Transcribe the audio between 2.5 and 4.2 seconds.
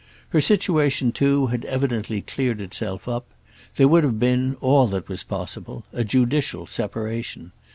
itself up; there would have